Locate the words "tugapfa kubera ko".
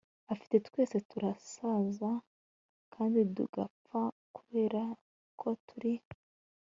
3.35-5.49